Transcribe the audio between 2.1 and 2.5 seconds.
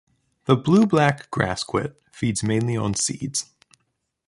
feeds